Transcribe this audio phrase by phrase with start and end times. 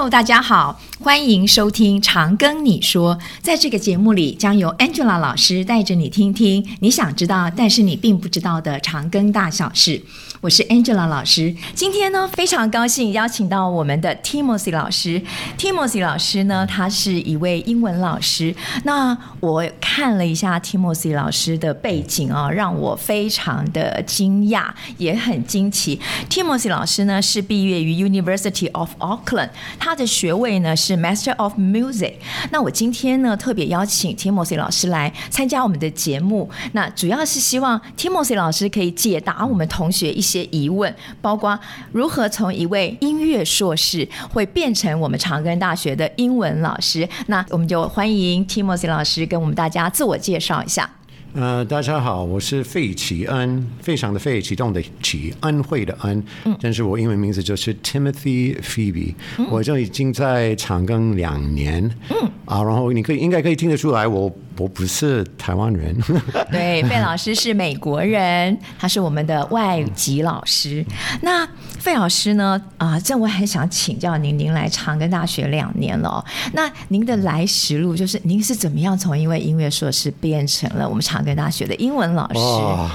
[0.00, 3.16] Hello，大家好，欢迎收听《长庚你说》。
[3.40, 10.02] 在这个节目里，将由 Angela 老师带着你听听你想知道，但是你并不知道的长庚大小事。
[10.42, 15.22] 我是 Angela 老师，今天呢，非常高兴邀请到我们的 Timothy 老师。
[15.56, 18.54] Timothy 老师呢，他是一位英文老师。
[18.84, 24.66] 那我看了一下 Timothy 老师的背景啊、哦，让我非常的惊讶，
[24.98, 25.98] 也很惊奇。
[26.28, 32.14] Timothy 老师呢，是毕业于 University of Auckland，他的学位呢是是 Master of Music。
[32.50, 40.30] 那我今天呢，特别邀请 Timothy 老师来参加我们的节目，那主要是希望 Timothy 老师可以解答我们同学一些。
[40.30, 41.58] 些疑问，包括
[41.90, 47.08] 如何从一位音乐硕士会变成我们长庚大学的英文老师。
[47.26, 50.88] 那我们就欢迎 Timothy 老师跟我们大家自我介绍一下。
[51.32, 56.22] 呃，大家好，我是费启恩，非常的费，启动的启，恩惠的恩。
[56.44, 61.88] 嗯，但是我英文名字就是 Timothy Phoebe，嗯，我就已经在长庚两年。
[62.08, 64.30] 嗯，啊，然后你可以应该可以听得出来我。
[64.58, 65.96] 我不是台湾人，
[66.52, 70.84] 对，费老师是美国人，他是我们的外籍老师。
[71.22, 71.48] 那
[71.80, 72.60] 费老师呢？
[72.76, 82.38] 啊、呃，这我很想请教您，您来长庚大学两年了、哦，那您的来时路就是您是怎么样从一位音乐硕士变成了我们长庚大学的英文老师？
[82.38, 82.90] 哦，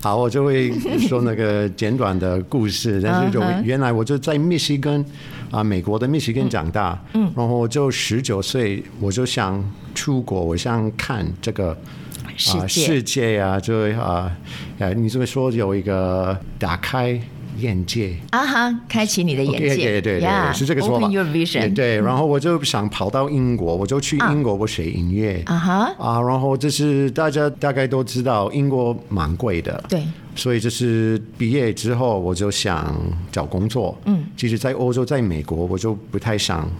[0.00, 5.04] 好，我就会说那个简短的故事， 但是就原来我就在密西根。
[5.50, 9.64] 啊，美国的密西根长大，嗯，然后我就十九岁，我就想
[9.94, 11.70] 出国，我想看这个
[12.48, 14.30] 啊世界啊，就啊，
[14.78, 17.18] 呃，你这么说有一个打开
[17.58, 21.06] 眼界啊哈，开启你的眼界，对对对，是这个说法。
[21.06, 21.74] Open your vision。
[21.74, 30.02] 对，然后我就想跑到英国，我就去英国，我学音乐啊哈啊，然后就是大家大概都知道，英国蛮贵的，对。
[30.36, 32.94] 所以就是毕业之后，我就想
[33.32, 33.98] 找工作。
[34.04, 36.70] 嗯，其实，在欧洲，在美国，我就不太想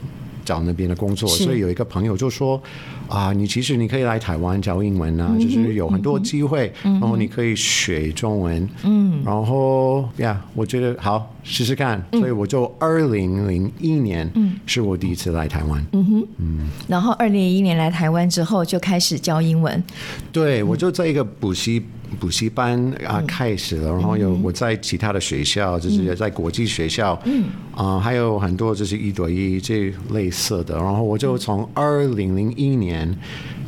[0.48, 1.28] 找那边的工作。
[1.28, 2.58] 所以有一个朋友就说
[3.06, 12.02] ：“啊，你其实你可以来台湾教英文啊，嗯、就是有很多机会，嗯、然后你可以学中文。”嗯，然后呀，我觉得好试试看。
[12.12, 15.84] 所以我就二零零一年，嗯，是我第一次来台湾。
[15.92, 19.84] 嗯哼，嗯，然后二零零一年来台湾之后，就开始教英文。
[20.32, 21.84] 对，我就在一个补习。
[22.18, 27.44] 补习班啊开始了，然后有我在其他的学校，就是在国际学校，嗯。
[27.74, 30.76] 啊，还有很多就是一对一这类似的。
[30.76, 33.16] 然后我就从二零零一年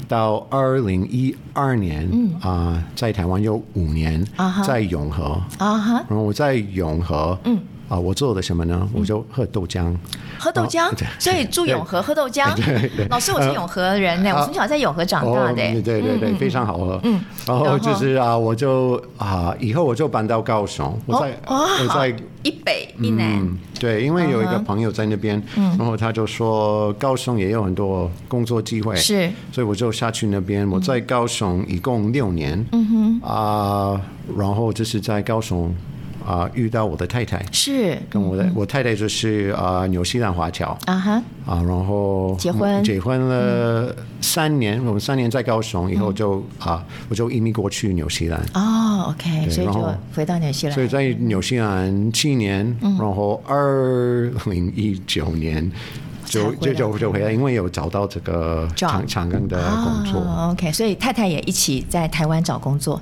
[0.09, 2.33] 到二零一二年，嗯。
[2.41, 4.27] 啊，在台湾有五年，
[4.67, 5.41] 在永和。
[5.59, 7.59] 啊哈，然后我在永和，嗯
[7.91, 8.89] 啊，我做的什么呢？
[8.95, 9.93] 我就喝豆浆。
[10.39, 12.49] 喝豆浆，所以住永和喝豆浆。
[13.11, 15.57] 老师，我是永和人呢，我从小在永和长大的。
[15.83, 17.01] 对对对，非常好喝。
[17.03, 22.15] 嗯，然后就是啊，我就啊，以后我就搬到高雄，我在我在
[22.45, 23.59] 一北一南。
[23.81, 30.67] 对，因为有一个朋友在那边，然后他就说高雄也有很多工作机会，是，所以我就下去那边。
[30.71, 34.01] 我在高雄一共六年，嗯哼，啊，
[34.39, 35.75] 然后就是在高雄。
[36.31, 37.45] 啊，遇到我的太太。
[37.51, 37.99] 是。
[38.09, 40.79] 跟我的我太太就是啊，纽西兰华侨。
[40.87, 41.23] 啊哈。
[41.45, 42.85] 啊，然后结婚。
[42.85, 48.41] 结婚了三年，我们三年在高雄以后就啊，我就移民过去纽西兰。
[48.55, 55.69] 哦，OK，所以就回到纽西兰，所以在纽西兰七年，然后二零一九年
[56.25, 60.21] 就就就就回来，因为有找到这个长长庚的工作
[60.51, 63.01] ，OK，所以太太也一起在台湾找工作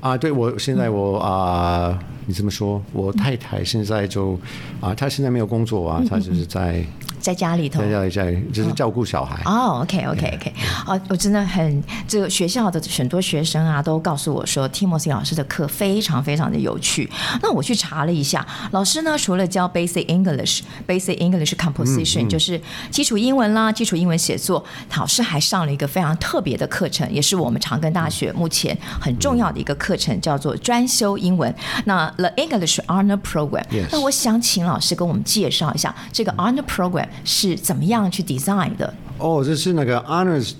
[0.00, 1.98] 啊，对我现在我啊。
[2.26, 4.38] 你这么说，我太太现在就
[4.80, 6.84] 啊，她现在没有工作啊，她就是在。
[7.20, 9.40] 在家里头，在家里在就是照顾小孩。
[9.44, 10.52] 哦，OK，OK，OK。
[10.86, 17.08] 哦，我真的很这个学校的很多学生啊，都告诉我说，Timothy 老师的课非常非常的有趣。
[17.42, 22.60] 那我去查了一下，老师呢除了教 Basic English、Basic English Composition，就是
[22.90, 24.64] 基础英文啦、基础英文写作，
[24.96, 31.54] 老师还上了一个非常特别的课程，也是我们长庚大学目前很重要的一个课程，叫做专修英文。
[31.84, 33.64] 那 The English Honor Program。
[33.92, 37.08] 那我想请老师跟我们介绍一下这个 Honor Program。
[37.24, 38.92] 是怎么样去 design 的？
[39.18, 40.54] 哦，这是那个 honors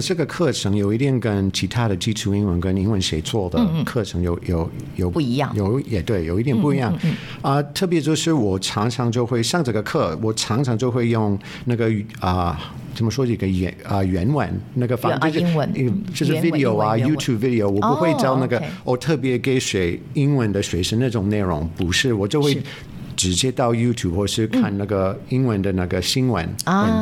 [0.00, 6.96] 这个课程有一点跟其他的基础英文跟英文写作的课程有有有不一样，有也对，有一点不一样。
[7.42, 12.58] 啊，特别就是我常常就会上这个课，我常常就会用那个啊，
[12.94, 15.70] 怎么说这个原啊原文那个方就是英文，
[16.14, 22.62] 就是 video 啊 YouTube video，我不会教那个我特别给学英文的学生那种内容，不是，我就会。
[23.16, 26.54] 直接到 YouTube 或是看那个英文的那个新闻文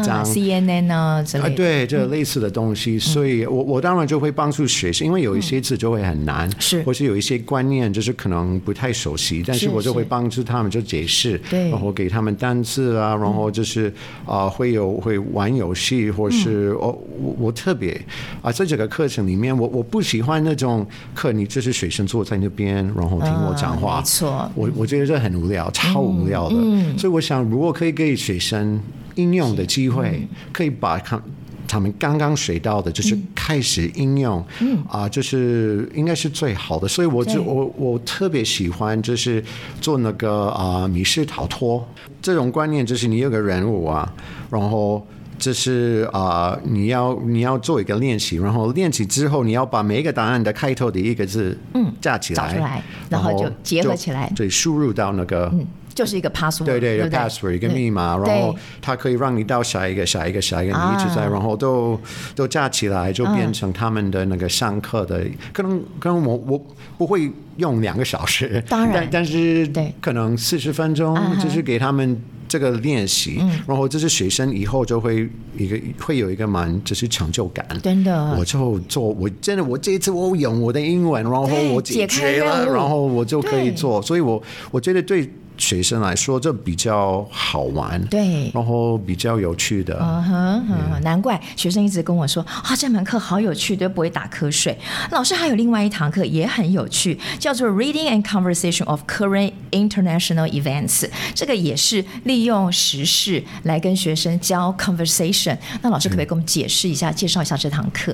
[0.02, 2.94] 章、啊、CNN 啊之类的，对，这类似的东西。
[2.94, 13.88] 嗯、所以我我当然就会帮助学生，因为有一些字就会很难，是、嗯，或是有一些观念就是可能不太熟悉，但是我就会帮助他们就解释，对，然后给他们单字啊，然后就是
[14.24, 18.00] 啊、呃、会有会玩游戏，或是、嗯、哦我我特别
[18.40, 26.56] 啊在这个课程里面，我我不喜欢那种课，你就是学生坐在那边，然后听我讲话，嗯、没错，我我觉得这很无聊，超无聊的。
[26.58, 28.80] 嗯，所以我想，如果可以给学生
[29.16, 31.20] 应用的机会，可以把他
[31.66, 34.84] 他们刚刚学到的，就是开始应用，嗯。
[34.88, 36.86] 啊，就是应该是最好的。
[36.86, 39.42] 所以我就我我特别喜欢，就是
[39.80, 41.86] 做那个啊密室逃脱。
[42.20, 44.10] 这种观念，就是你有个人物啊，
[44.50, 45.04] 然后
[45.38, 51.92] 就是啊你要你要做一个练习，然后练习之后你要把每一个答案的开头的一个字嗯。
[52.00, 55.52] 架起来，嗯，然后就结合起来，对，输入到那个。
[55.94, 61.98] 嗯就是一个 password，对对，一个 password，一个密码，然后它可以让你到下一个、下一个、下一个，你一直在，然后都
[62.34, 65.24] 都加起来，就变成他们的那个上课的。
[65.52, 66.66] 可能可能我我
[66.98, 69.70] 不会用两个小时，当然，但是
[70.00, 77.64] 可能四十分钟，就是给他们这个练习，然后就是学生以后就会一个会有一个蛮就是成就感。
[77.80, 84.42] 真的，我就做，我真的我这一次我用我的英文，然后我解决了，然后我就可以做，所以我
[84.72, 85.30] 我觉得对。
[85.56, 89.96] 学生来说，这比较好玩，对，然后比较有趣的。
[90.00, 94.76] 嗯哼，嗯，难怪学生一直跟我说啊，这门课好有趣，都不会打瞌睡。
[95.12, 101.08] 老师还有另外一堂课也很有趣，叫做 Reading and Conversation of Current International Events。
[101.34, 105.56] 这个也是利用时事来跟学生教 conversation。
[105.82, 108.12] 那老师可不可以给我们解释一下，嗯、介绍一下这堂课？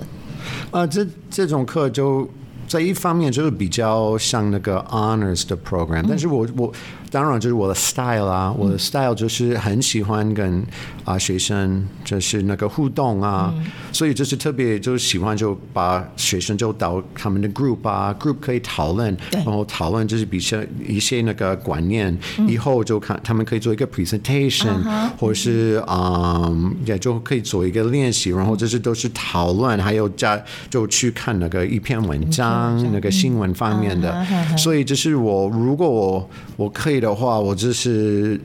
[0.70, 2.28] 啊、呃，这这种课就
[2.69, 6.70] 在一方面就是比较像那个 honors 的 program，、嗯、但是我我。
[7.10, 10.64] 当然，就是我的 style 啊，我的 style 就是很喜欢跟
[11.04, 37.00] 啊学生就是那个互动啊，嗯、所以就是特别就是喜欢就把学生就到他们的 group 啊，group 可以讨论，然后讨论就是比较一些那个观念，嗯、以后就看他们可以做一个 presentation，、嗯、或者是嗯也就可以做一个练习，然后这些都是讨论，还有加就去看那个一篇文章，嗯、那个新闻方面的，嗯、所以就是我如果我我可以。
[37.00, 38.41] 的话，我就是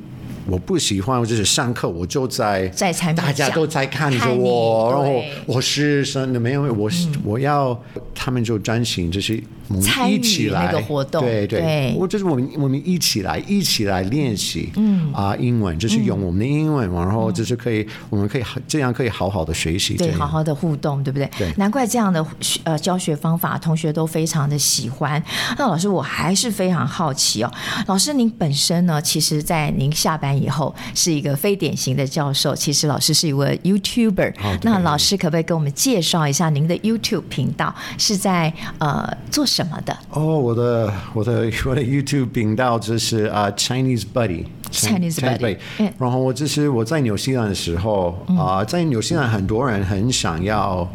[0.48, 7.80] 我不喜欢，我就是上课我就在，在大家都在看着我，然后我是真的没有，我是、嗯、我要
[8.14, 9.44] 他们就专心，就是。
[9.82, 21.30] 参与那个活动，对对，我就是我们我们一起来一起来练习，嗯啊，英文就是用我们的英文，然后就是可以，我们可以这样可以好好的学习，对，好好的互动，对不对？
[21.38, 22.26] 对，难怪这样的
[22.64, 25.22] 呃教学方法，同学都非常的喜欢。
[25.58, 27.52] 那老师，我还是非常好奇哦，
[27.88, 34.34] 老师您本身呢，其实在您下班以后是一个非典型的教授，其实老师是一位 YouTuber。
[34.62, 39.98] 那老师可不可以跟我们介绍一下您的 YouTube 频道是在呃做什么的？
[40.10, 45.58] 哦，我的我的我的 YouTube 频道就是啊、uh, Chinese Buddy，Chinese Buddy。
[45.98, 50.86] 然后我就是我在纽西兰的时候啊、呃，在纽西兰很多人很想要。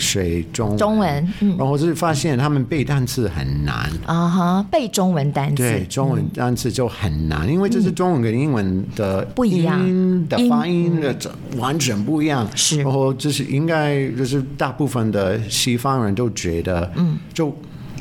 [0.00, 3.74] 学中文，中文，嗯，然后就是发现他们背单词很难。
[4.06, 9.80] 啊哈，背中文单词，对，中文单词就很难，因为这是中文跟英文的不一样。
[10.28, 11.12] 的发音的
[11.56, 17.52] 完全不一样，是，然后就是应该就是大部分的西方人都觉得，嗯，就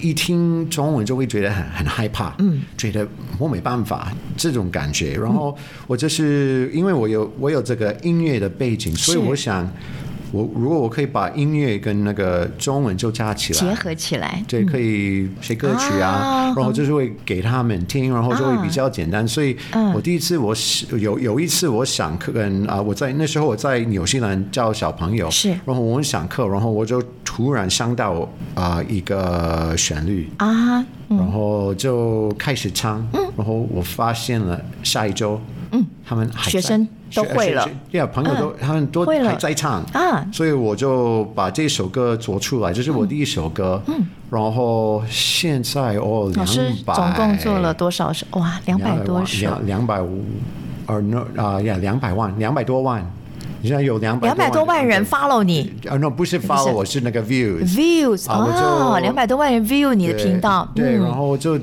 [0.01, 3.07] 一听中文就会觉得很很害怕，嗯，觉得
[3.37, 5.57] 我没办法这种感觉，然后
[5.87, 9.69] 我就是因为我有我有这个音乐的背景，所以我想。
[10.31, 19.23] 我如果我可以把音乐跟那个中文就加起来，结合起来，对，可以写歌曲啊，啊然后就是会给他们听，然后就会比较简单。
[19.23, 19.55] 啊、所以，
[19.95, 20.55] 我第一次我
[20.99, 30.29] 有有一次我想课跟啊，我在那时候我在纽西兰教小朋友，是，然后我想课，然后我就突然想到啊一个旋律。
[30.37, 30.79] 啊，
[31.09, 35.39] 嗯、然后就开始唱，嗯、然后我发现了下一周。
[35.71, 43.81] 嗯，他们学生都会了，对啊，朋友都他们都还在唱啊，所以我就把这首歌做出来，这是我第一首歌。
[43.87, 46.45] 嗯，然后现在哦，两
[46.85, 48.25] 百，总共做了多少首？
[48.31, 50.23] 哇，两百多首，两两百五，
[50.85, 51.01] 呃，
[51.35, 53.05] 啊呀，两百万，两百多万，
[53.61, 55.73] 你现在有两百两百多万人 follow 你。
[55.89, 61.59] 啊？no，不是 follow，我是那个 views，views 啊，两百多万人 view 你的频道，对，然后就。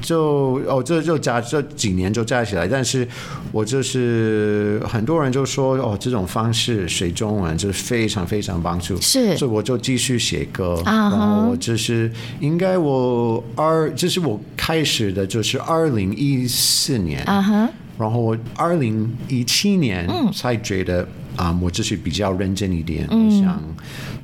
[0.00, 3.06] 就哦，这就加这几年就加起来，但是
[3.52, 11.10] 我就是很多人就说哦，这种方式学中文就是非常非常帮助，是，所以我就继续写歌，uh huh.
[11.10, 17.68] 然后我就是应该我二，这是我开始的，就是二零一四年，uh huh.
[17.98, 21.02] 然后我二零一七年才觉得
[21.36, 23.62] 啊、嗯嗯，我就是比较认真一点，嗯、我想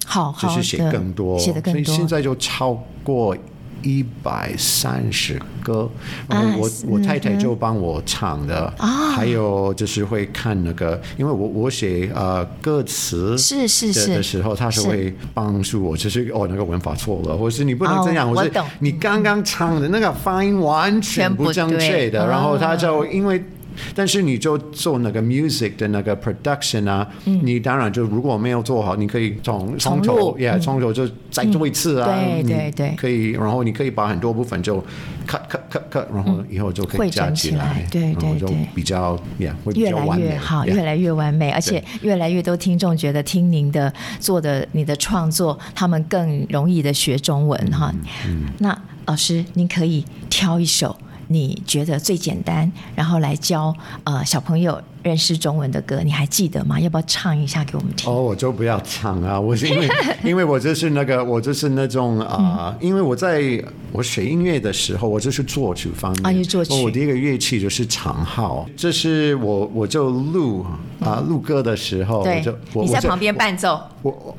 [0.07, 3.37] 好就是写更多，写的更多，所以现在就超过。
[3.85, 5.89] 一百三十歌，
[6.29, 14.15] 然后我、啊、我太太就帮我唱的，啊、还有就是会看那个，因为我我写呃歌词是是是。
[14.15, 23.43] 的时候，他是会帮助我，就是哦那个文法错了，或是你不能这样，哦、我是我你刚刚唱的那个发音完全不正确的，然后他就因为。
[23.95, 32.07] 但是你就做那个 music 的那个 production 啊，嗯、你当然就如果没有做好，你可以从从头，yeah，从头就再做一次啊。
[32.07, 34.79] 对对对，可以，然后你可以把很多部分就
[35.27, 47.93] cut cut cut cut，然后以后就可以加起来，对对对，比较 yeah 会比较完美，越来越好，越来越完美，而且越来越多听众觉得听您的做的你的创作，他们更容易的学中文哈。
[48.27, 48.77] 嗯，那
[49.07, 50.97] 老师您可以挑一首。
[51.29, 56.79] 你觉得最简单，然后来教呃小朋友认识中文的歌，你还记得吗？
[56.81, 58.11] 要不要唱一下给我们听？
[58.11, 59.39] 哦，我就不要唱啊！
[59.41, 59.89] 我是因为
[60.25, 63.63] 因为我就是那个我就是那种啊、呃，因为我在
[63.93, 66.83] 我学音乐的时候，我就是作曲方面啊，你作曲。
[66.83, 70.65] 我第一个乐器就是长号，这是我我就录
[71.01, 74.11] 啊录歌的时候，对我就我你在旁边伴奏，我。
[74.11, 74.37] 我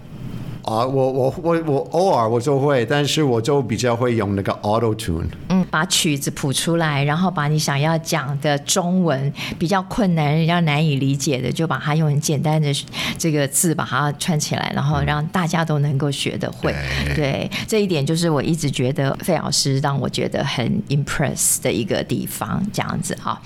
[0.66, 12.74] 啊，我我我我偶尔我就会，但是我就比较会用那个 Auto Tune，嗯，把曲子谱出来，然后把你想要讲的中文比较困难、比较难以理解的，就把它用很简单的
[13.16, 16.74] 这个字把它串起来，然后让大家都能够学得会。
[17.06, 23.40] 对，对，这一点就是我一直觉得费老师让我觉得很 impress 的一个地方，这样子哈。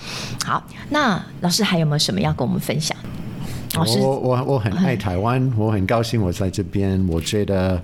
[0.46, 2.98] 好，那老师还有没有什么要跟我们分享？
[3.76, 7.00] 我我我很爱台湾，我很高兴我在这边。
[7.08, 7.82] 我觉得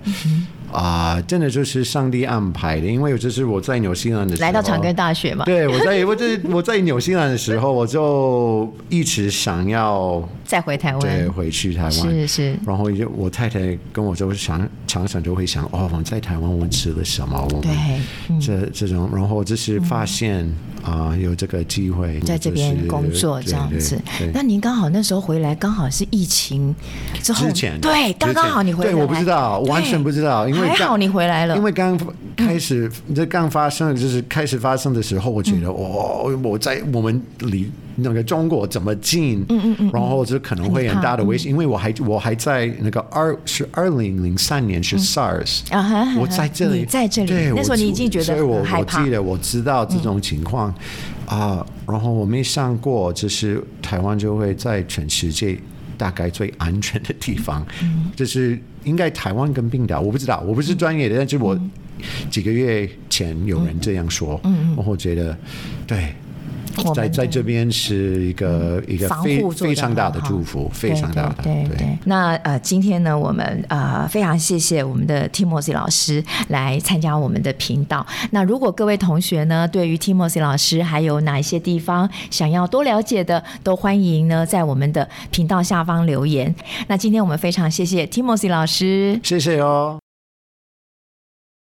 [0.72, 5.44] 啊、呃，真的就是上帝安排的，因为这是我在纽西兰的时候，来到长庚大学嘛。
[5.44, 12.56] 对，我在我在我在纽西兰的时候，我就一直想要再回台湾，对，回去台湾是是。
[12.66, 17.48] 然后就我太太跟我就想常常就会想，哦，我们在台湾我们吃了什么？
[17.62, 17.70] 对，
[18.28, 20.44] 嗯、这这种，然后就是发现。
[20.44, 20.54] 嗯
[20.86, 24.00] 啊，有这个机会在这边工作这样子，
[24.32, 26.72] 那您刚好那时候回来，刚好是疫情
[27.20, 31.98] 之后，之前对，刚刚好你回来，对，我不知道，完全不知道，因为还好你回来了，因为刚
[32.36, 50.72] 开始这刚发生，就是开始发生的时候，我觉得哦，我在我们离那个中国怎么进，嗯嗯嗯，然后就可能会很大的危险，因为我还我还在那个二是二零零三年是 SARS 啊，我在这里，在这里，那时候你已经觉得所以我我记得我知道这种情况。
[51.26, 55.58] 啊，然后我没想过，就是台湾就会在全世界
[55.98, 61.58] 大概最安全的地方，嗯、就是应该台湾跟冰岛，我不知道，我不是专业的，嗯、但是我
[62.30, 65.36] 几个月前有人这样说，嗯，然后我觉得
[65.84, 66.14] 对。
[66.94, 71.42] 在在这边是一个一个非非常大的祝福，非常大的。
[71.42, 71.98] 对对，对，对。
[72.04, 78.06] 那呃，今天呢，我们呃非常谢谢我们的 Timothy 老师来参加我们的频道。
[78.30, 86.54] 那如果各位同学呢，对于 Timothy 老师还有哪一些地方想要多了解的，都欢迎呢在我们的频道下方留言。
[86.88, 89.98] 那今天我们非常谢谢 Timothy 老师，谢谢哦。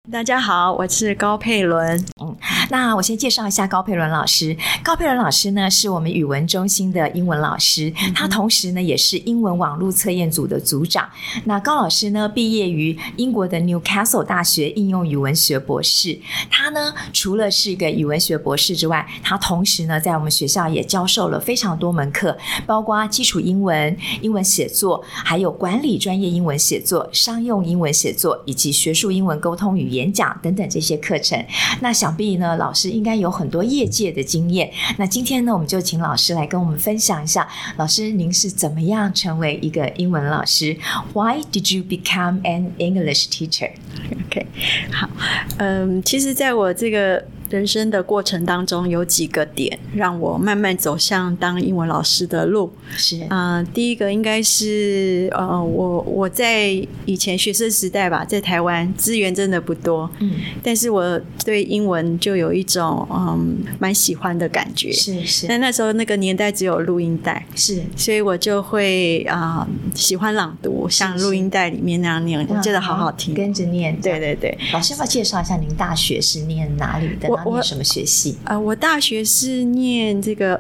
[0.07, 2.03] 大家好，我是高佩伦。
[2.19, 2.35] 嗯，
[2.71, 4.57] 那我先介绍一下高佩伦老师。
[4.81, 11.07] 高佩伦老师呢，是我们语文中心的英文老师，嗯、他同时呢也是英文网络测验组的组长。
[11.43, 16.17] 那高老师呢，毕业于英国的 Newcastle 大学应用语文学博士。
[16.49, 31.43] 他呢，除了是一个语文学博士之外，他同时呢，在我们学校也教授了非常多门课，包括基础英文、英文写作，还有管理专业英文写作、商用英文写作，以及学术英文沟通演讲等等这些课程，
[31.81, 34.71] 那想必呢，老师应该有很多业界的经验。
[34.97, 40.77] 那今天呢，我们就请老师来跟我们分享一下，老师您是怎么样成为一个英文老师
[41.13, 44.45] ？Why did you become an English teacher？OK，
[44.91, 45.09] 好，
[45.57, 47.25] 嗯，其实在我这个。
[47.49, 52.71] 人生的过程当中有几个点让我慢慢走向当英文老师的路。
[52.91, 56.69] 是啊、呃，第一个应该是呃，我我在
[57.05, 60.31] 以前学生时代吧，在台湾资源真的不多，嗯，
[60.63, 64.91] 但是我对英文就有一种嗯蛮喜欢的感觉。
[64.91, 73.99] 是是，但那时候那个年代只有录音带，是，所以我就会啊、呃、喜欢朗读，像录音带里面那样念，我觉得好好听，跟着念。
[74.01, 77.29] 对对对，老师要不要介绍一下您大学是念哪里的？
[77.29, 78.37] 我念什么学系？
[78.43, 80.55] 呃，我大学是念这个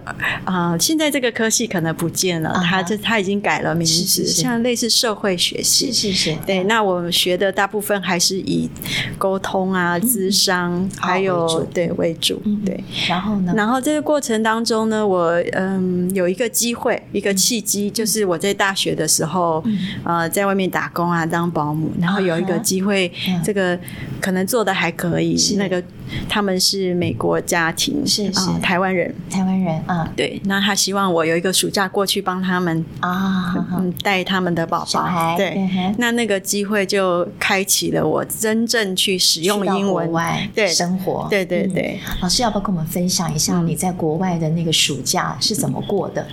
[0.45, 5.91] 啊、呃，现在这个科系可能不见了，它这它已经改了名字，像类似社会学系。
[5.91, 6.37] 是是是。
[6.45, 8.69] 对，那我们学的大部分还是以
[9.17, 12.41] 沟通啊、咨商还有对为主。
[12.65, 13.53] 对，然后呢？
[13.55, 19.63] 然后这个过程当中呢，我嗯有一个机会，一个契机，就是我在大学的时候，
[20.03, 23.11] 呃，在外面打工啊，当保姆，然后有一个机会，
[23.43, 23.77] 这个
[24.21, 25.81] 可能做的还可以，是那个。
[26.27, 30.39] 他们是美国家庭，是是、呃、台湾人，台湾人啊，对。
[30.45, 35.55] 那他希望我有一个暑假过去帮他们啊，嗯，带他们的宝宝，对。
[35.55, 41.99] 嗯、那那个机会就开启了我真正去使用英文外对生活，对对对。
[42.21, 46.23] 老师要不要跟我们分享一下你在国外的那个暑假是怎么过的？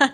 [0.00, 0.10] 嗯、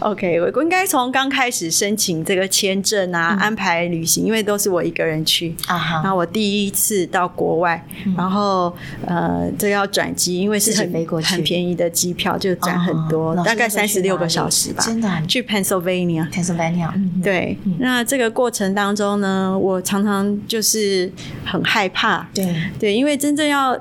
[0.00, 6.00] OK，我应该从刚开始申请这个签证啊，嗯、安排旅行，因为都是我一个人去啊哈。
[6.02, 8.74] 然后我第一次到国外，嗯、然后。
[9.06, 14.82] 呃，这要转机，因为是很很便宜的机票，就转很多，哦、大概三十六个小时吧。
[14.84, 16.90] 真的、啊，去 Pennsylvania，Pennsylvania。
[17.22, 21.10] 对、嗯，那这个过程当中呢，我常常就是
[21.44, 22.28] 很害怕。
[22.34, 23.78] 对对，因为真正要。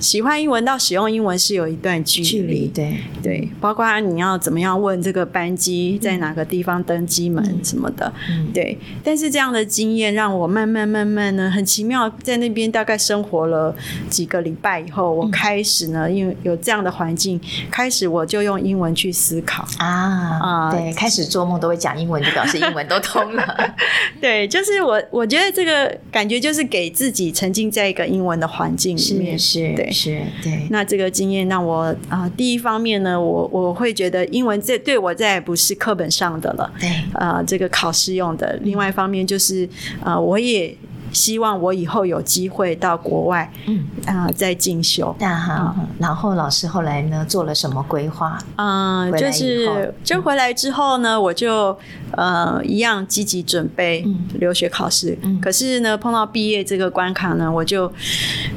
[0.00, 2.96] 喜欢英文到使用英文是有一段距离，距离对。
[3.22, 8.78] 对，包括你要怎么样问这个班机在哪个地方登机门什么的，嗯、对。
[9.02, 13.74] 但是这样的经验让我慢慢慢慢呢，很奇妙，在那边大概生活了
[14.08, 17.40] 几个礼拜以后，我开始呢，因为有这样的环境，
[17.70, 19.66] 开始我就用英文去思考。
[19.78, 23.74] 啊啊，对，开始做梦都会讲英文，就表示英文都通了。
[24.20, 29.74] 对，就是我我觉得这个感觉就是给自己沉浸在一个英文的环境里面，是，是。
[29.74, 29.87] 对。
[29.92, 38.58] 是对，那这个经验让我啊、呃，第一方面呢，我我会觉得英文这对我再也不是课本上的了，对，啊、呃，这个考试用的。
[38.62, 39.64] 另外一方面就是
[40.02, 40.76] 啊、呃，我也。
[41.12, 43.86] 希望我以后有机会到国外，嗯。
[44.06, 45.14] 啊、呃，再进修。
[45.18, 48.38] 那哈、嗯，然后老师后来呢，做了什么规划？
[48.56, 51.76] 嗯，就是就回来之后呢，我就
[52.12, 54.06] 呃一样积极准备
[54.38, 55.18] 留学考试。
[55.22, 57.92] 嗯，可是呢，碰到毕业这个关卡呢，我就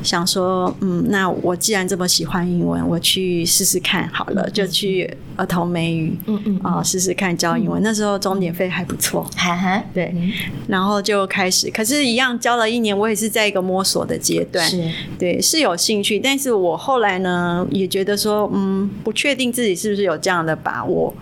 [0.01, 7.81] 想说，嗯，那我既然这么喜欢英文，我去试试看好了，嗯、就去儿童美语，嗯嗯啊，试试看教英文。
[7.81, 10.31] 嗯、那时候钟点费还不错，哈哈，对、嗯，
[10.67, 12.37] 然后就开始，可是，一样。
[12.39, 14.89] 教了一年，我也是在一个摸索的阶段，是。
[15.19, 21.13] 对，是有兴趣，但是我后来呢，也觉得说，嗯，不确定自己是不是有这样的把握，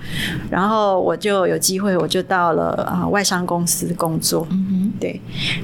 [0.50, 5.20] 然后我就有机会，我就到了啊、呃、外商公司工作，嗯哼，对，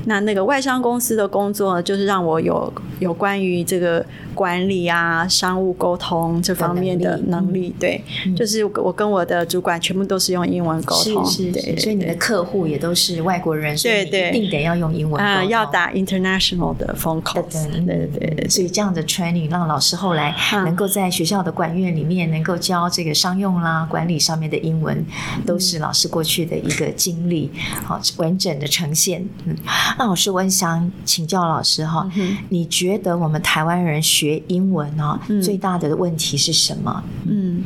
[0.06, 11.78] 那那个外商公司的工作呢，就是让我有有关于这个管理啊、商务沟通这方面的能力，嗯、对、嗯，就是我跟我的主管全部都是用英文沟通，是是，是对。
[11.78, 15.50] 所以你的客户也都是外国人，对对，一定得要用英文沟通。
[15.50, 25.06] 要打 international 的 phone call，对对对对，所以这样的 training 让老师后来能够在学校的管院里面能够教这个商用啦、管理上面的英文，
[25.46, 27.52] 都是老师过去的一个经历，
[27.84, 29.24] 好完整的呈现。
[29.46, 29.56] 嗯，
[30.00, 32.10] 那老师，我很想请教老师哈，
[32.50, 37.04] 你觉得我们台湾人学英文呢，最大的问题是什么？
[37.28, 37.64] 嗯。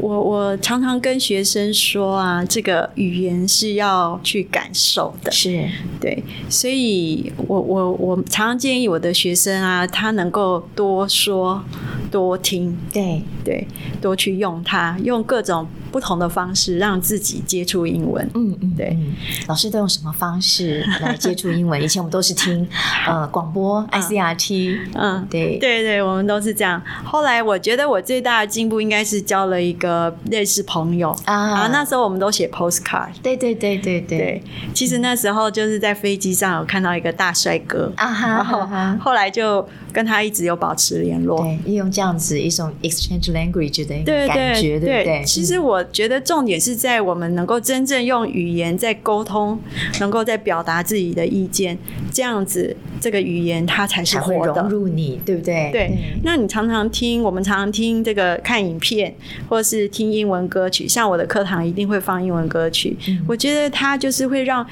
[0.00, 5.68] 我我常常跟学生说啊，这个语言是要去感受的，是
[6.00, 11.62] 对，所以我我我常常建议我的学生啊，他能够多说
[12.10, 13.68] 多听，对对，
[14.00, 15.66] 多去用它，用各种。
[15.92, 19.12] 不同的方式让自己接触英文，嗯嗯，对嗯。
[19.46, 21.80] 老师都用什么方式来接触英文？
[21.82, 22.66] 以前我们都是听
[23.06, 26.82] 呃广播 ICRT，嗯，对对对，我们都是这样。
[27.04, 31.68] 后来我觉得我最大的进步应该是交了一个认识朋友啊。
[31.68, 38.66] 那时候我们都写 postcard，对对对对对，其实那时候就是在飞机上有看到一个大帅哥啊哈，然后
[38.98, 45.24] 后来就跟他一直有保持联络，对，利用这样子一种 exchange language 的一个感觉，对对对，对。
[45.24, 45.81] 其实我。
[45.84, 49.58] 觉得重点是在我们能够真正用语言在沟通，
[50.00, 51.76] 能够在表达自己的意见，
[52.12, 55.70] 这样子这个语言它才是活的，才会融入你，对不对？
[55.72, 55.98] 对。
[56.22, 59.14] 那你常常听，我们常常听这个看影片，
[59.48, 62.96] 或是听英文歌曲，像我的课堂一定会放英文歌曲。
[63.08, 63.24] 嗯。
[63.26, 64.66] 我觉得它就是会让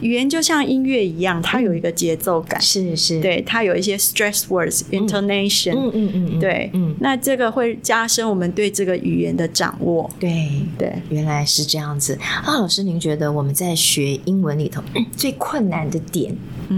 [0.00, 10.47] 语言就像音乐一样，它有一个节奏感，是是，对，它有一些 stress words intonation，嗯嗯嗯嗯，对，嗯，那这个会加深我们对这个语言的掌握，对。
[10.78, 12.56] 对，原来是这样子啊！
[12.58, 14.82] 老师，您觉得我们在学英文里头
[15.16, 16.34] 最困难的点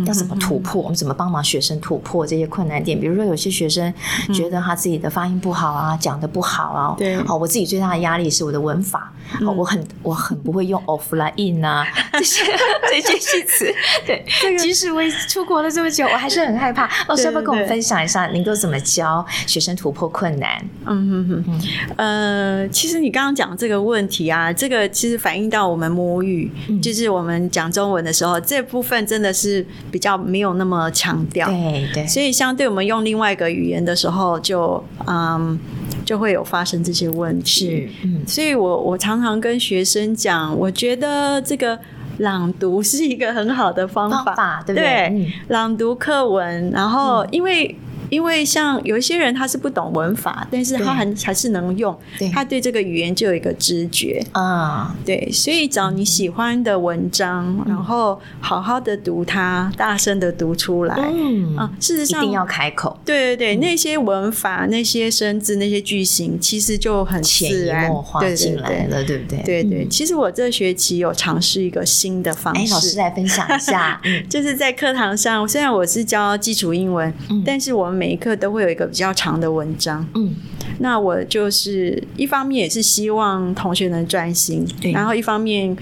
[0.06, 0.80] 要怎么突破？
[0.82, 2.98] 我们怎么帮忙学生突破这些困难点？
[2.98, 3.92] 比如说，有些学生
[4.32, 12.42] 觉得他自己的发音不好啊，讲的不好啊，对，好，我自己最大的压力是我的文法嗯、我很我很不会用 offline 啊 这些
[12.90, 13.72] 这些系词。
[14.06, 16.88] 对，这个、即使我出国了这么久，我还是很害怕。
[17.08, 20.60] 老师要不要跟我们分享一下，您都怎么教学生突破困难？
[20.86, 21.60] 嗯哼哼，
[21.96, 31.46] 嗯，呃，其实你刚刚讲这个问题啊，这个其实反映到我们母语，嗯、就是我们讲中文的时候，这部分真的是比较没有那么强调。
[31.46, 35.58] 对对，所以相对我们用另外一个语言的时候就，就嗯。
[36.04, 41.78] 就会有发生这些问题，是，嗯，所以我我常常跟学生讲，我觉得这个
[42.18, 44.84] 朗读是一个很好的方法，方法对不对？
[44.84, 47.76] 对，嗯、朗读课文，然后因为。
[48.10, 54.94] 因为像有一些人他是不懂文法，但是他还还是能用，对他对这个语言就有一个知觉啊。
[55.06, 60.96] 对，所以找你喜欢的文章，嗯、然后好好的读它，大声的读出来。
[60.96, 62.98] 嗯啊，事实上一定要开口。
[63.04, 69.42] 对对对，嗯、那些文法、那些生字、那些句型，其实就很自然，潜移默化进来了，对不对？
[69.44, 69.86] 对对。
[69.88, 74.00] 其实我这学期有尝试一个新的方式，哎，老师来分享一下。
[74.28, 77.99] 就是在课堂上，虽然我是教基础英文，嗯、但是我们。
[78.00, 80.34] 每一课都会有一个比较长的文章，嗯，
[80.78, 85.76] 那我就是一方面也是希望同学能专心，然后一方面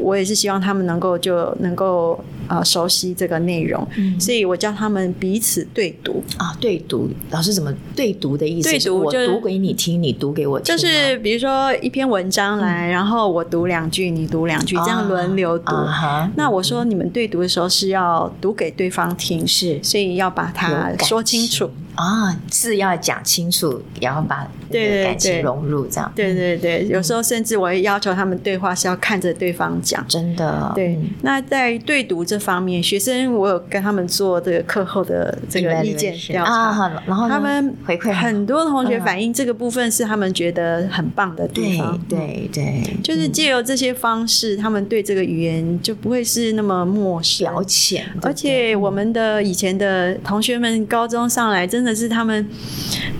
[0.00, 2.18] 我也是希望他们能够就能够。
[2.48, 7.08] 呃，熟悉这个内容，嗯、所以我叫他们彼此对读啊，对读。
[7.30, 8.70] 老师怎么对读的意思？
[8.70, 10.76] 对读我读给你听，你读给我听。
[10.76, 15.74] 就是比如说一篇文章来，嗯、然后我读两句，你读两句，这样轮流读。
[15.74, 21.70] 啊、那我说你们对读的时候是要读给对方听，是，所以要把它说清楚。
[21.94, 26.10] 啊，字要讲清楚，然后把对感情融入，这样。
[26.16, 30.72] 对对对，有时候甚至我会要求他们对话是要看着对方讲，真的。
[30.74, 42.00] 对，那在对读这方面，学生我有跟他们做这个课后的这个意见调查，然后他们回馈很多同学反映这个部分是他们觉得很棒的地方。
[42.08, 48.06] 对对，就是借由这些方式，他们对这个语言就不会是那么陌生、表浅。
[48.22, 51.81] 而且我们的以前的同学们，高中上来真。
[51.82, 52.48] 真的是他们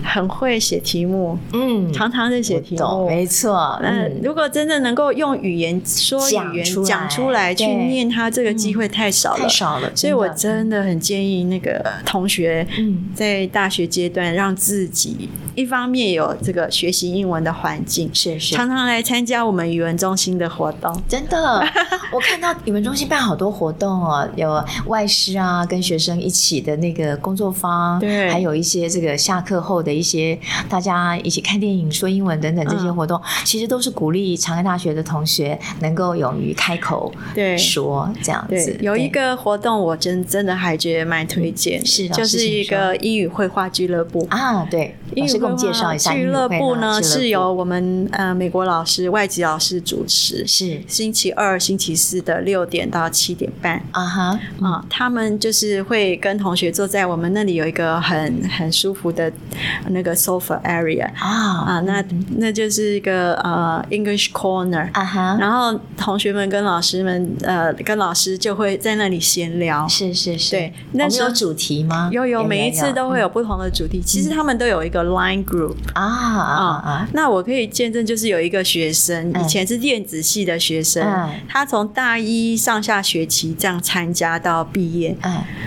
[0.01, 3.77] 很会写题目，嗯，常常在写题目，没错。
[3.83, 9.91] 那如果真的能够用语言说语言讲出来去念，他这个机会太少了，太少了。
[9.93, 20.95] 所以我真的很建议那个同学，嗯，在大学阶段让自己一方面有这个学习英文的环境，是是，常常来参加我们语文中心的活动。
[21.07, 21.61] 真的，
[22.13, 28.53] 我看到语文中心办好多活动哦，有外师啊，跟学生一起的那个工作坊，对，还有。
[28.53, 30.39] 一些这个下课后的一些
[30.69, 38.77] 大家一起看电影、说英文等等这些活动，嗯、其实都是鼓励长安大学的同学能够勇于开口对说这样子。
[38.79, 44.63] 有一个活动，我真真的还觉得蛮推荐，嗯、是就是一个英语绘画俱乐部啊。
[44.69, 53.81] 对，老师给我们介绍一下俱乐部呢，是由我们呃美国老师、外籍老师主持，是星期二、星期四的六点到七点半。
[53.91, 58.43] 啊哈啊，他们就是会跟同学坐在我们那里有一个很。
[58.53, 59.31] 很舒服的
[59.87, 62.03] 那个 sofa area 啊啊，那
[62.37, 72.09] 那就是一个呃 English corner 啊哈，然后同学们跟老师们呃跟老师就会在那里闲聊，是是是，对，那有主题吗？
[72.11, 74.01] 有有，每一次都会有不同的主题。
[74.01, 81.03] 其实他们都有一个 line group 啊啊啊，那我可以见证，就是有一个学生以前是电子系的学生，
[81.49, 85.17] 他从大一上下学期这样参加到毕业，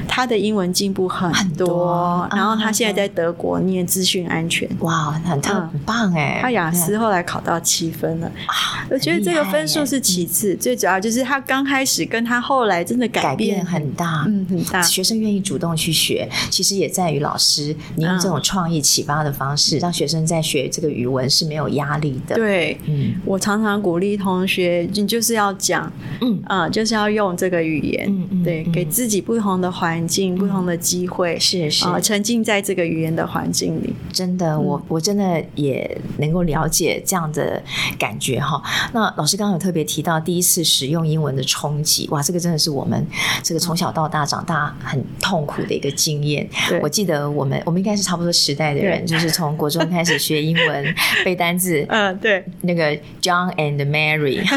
[0.07, 2.73] 他的英文进步很多，然后他。
[2.77, 6.41] 现在在德国念资讯安全，哇，很特很棒哎！
[6.43, 8.31] 他雅思后来考到七分了，
[8.91, 14.83] 我觉得这个分数是其次，最主要就是他刚开始跟他后来真的改变很大，嗯，很大。
[14.83, 22.35] 学生愿意主动去学，其实也在于老师你用这种创意启发的方式，让学生在学这个语文是没有压力的。
[22.35, 25.91] 对，嗯，我常常鼓励同学，你就是要讲，
[26.21, 32.57] 嗯啊，就是要用这个语言，嗯嗯，对，给自己不同的环境、不同的机会，是是啊，沉浸在。
[32.67, 35.89] 这个语言的环境里，真的，我我真的也
[36.19, 37.63] 能够了解这样的
[37.97, 38.61] 感觉哈。
[38.93, 43.07] 那老师刚刚有特别提到第一次使用英文的冲击，哇，这个真的是我们
[43.41, 46.49] 这个从小到大长大很痛苦的一个经验。
[46.69, 54.49] 对我记得我们我们应该是差不多时代的人，就是从国中开始学英文 背单字，嗯，对，那个 John and Mary，This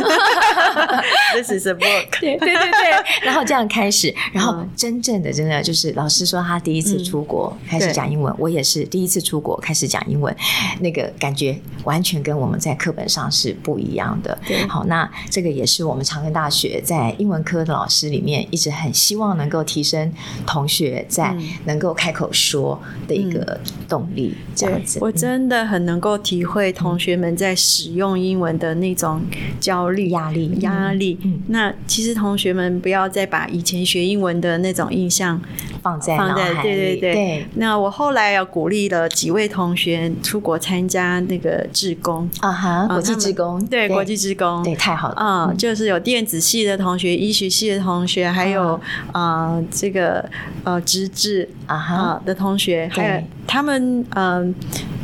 [1.60, 7.90] is a book，对对对对，然后这样开始，然后真正的真的就是老师说他第一次出国开始。
[7.90, 10.34] 讲英文，我也是第一次出国开始讲英文，
[10.80, 14.38] 那个感觉完全跟我们在课本上是不一样的。
[14.46, 20.14] 对，好，那这个也是我们长庚大学在英文科的老师里面一直很希望能够提升
[20.46, 24.38] 同学在能够开口说的一个动力。
[24.56, 29.22] 这样子，我真的很能够体会同学们在使用英文的那种
[29.60, 31.18] 焦虑、压力、压力。
[31.48, 35.42] 那其实同学们不要再把以前学英文的那种印象
[35.82, 36.54] 放在放在。
[36.62, 37.14] 对对对。
[37.14, 42.30] 对，那我后来要鼓励了几位同学出国参加那个志工。
[42.42, 45.16] 啊哈，国际志工，对，国际志工，对，太好了。
[45.16, 48.80] 啊，就是有电子系的同学、医学系的同学，还有
[49.12, 50.24] 啊这个
[50.64, 52.22] 呃职志啊哈。
[52.26, 54.54] 的同学，还有他们嗯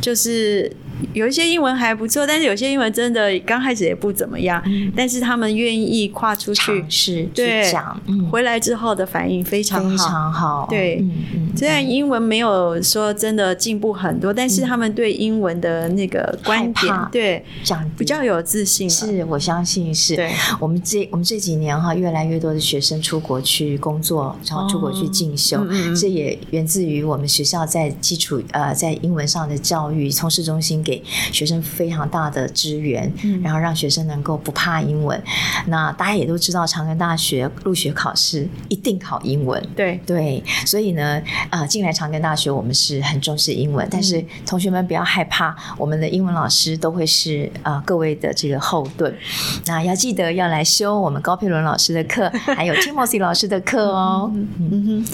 [0.00, 0.74] 就是。
[1.12, 4.62] 有一些英文还不错，但是有些英文真的刚开始也不怎么样。
[4.66, 10.66] 嗯、但是他们愿意跨出去尝试，对，去讲，嗯、回来之后的反应非常好，非常好。
[10.70, 11.04] 对，
[11.56, 18.88] 虽然英文没有说真的进步很多，嗯、但是他们对英文的那个观点，怕对，讲比较有自信。
[18.88, 20.16] 是我相信是。
[20.16, 20.30] 对，
[20.60, 25.66] 我们这我们这几年哈，越来越多的学生出国去工作，然后出国去进修，
[26.00, 30.85] 这也源自于我们学校在基础呃在英文上的教育，从市中心。
[30.86, 35.20] 给学生非常大的支援，嗯、然后让学生能够不怕英文。
[35.66, 39.60] 那大家也都知道，长庚大学入学考试一定考英文。
[39.74, 41.20] 对对，所以呢，
[41.50, 43.84] 呃，进来长庚大学，我们是很重视英文。
[43.84, 49.12] 嗯、但是同学们不要害怕，我们的英文老师都会是呃各位的这个后盾。
[49.66, 54.30] 那要记得要来修我们高佩伦老师的课， 还有 Timothy 老师的课哦。
[54.32, 55.04] 嗯哼，嗯哼，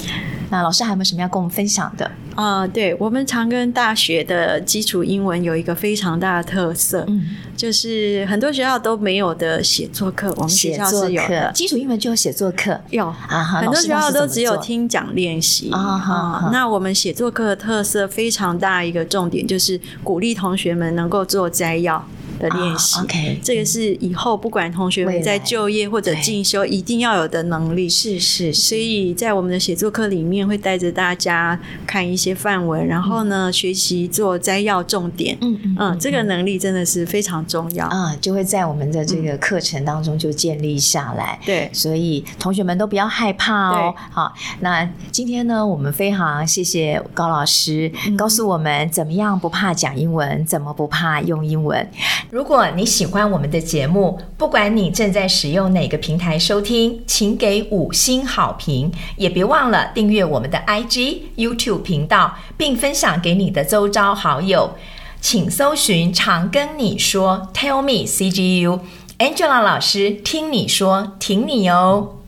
[0.51, 2.05] 那老师还有没有什么要跟我们分享的？
[2.35, 11.51] 啊、呃，对我们长庚大学的基础英文有一个非常大的特色，嗯，就是很多学校都没有的写作课，我们学校是有的。
[11.53, 16.51] 基础英文就有写作课，有啊，很多学校都只有听讲练习啊。
[16.53, 22.05] 那我们写作课的特色非常大，一个重点就是鼓励同学们能够做摘要。
[22.43, 27.89] 的练习、oh,，OK，这个是以后不管同学们在就业或者进修一定要有的能力。
[27.89, 35.37] 是是，所以在我们的写作课里面会带着大家看一些范文，然后呢、嗯、学习做摘要重点。
[35.41, 41.39] 嗯嗯嗯，这个能力真的是非常重要啊，就会在我们的这个课程当中就建立下来。
[41.45, 43.95] 对，所以同学们都不要害怕哦。
[44.11, 51.87] 好，那今天呢，我们非常谢谢高老师、嗯、告诉我们怎么样不怕讲英文，怎么不怕用英文。
[52.33, 64.71] 如果你喜欢我们的节目，不管你正在使用哪个平台收听，请给五星好评，也别忘了订阅我们的 IG、YouTube 频道，并分享给你的周遭好友。
[65.21, 72.22] 请搜寻“常跟你说 ”，Tell me CGU，Angela 老师听你说，挺你哦。